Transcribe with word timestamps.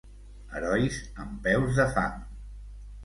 Herois 0.53 0.97
amb 1.25 1.37
peus 1.49 1.77
de 1.81 1.89
fang. 1.99 2.19